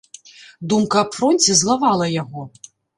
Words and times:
Думка 0.73 1.03
аб 1.05 1.13
фронце 1.19 1.61
злавала 1.63 2.13
яго. 2.21 2.53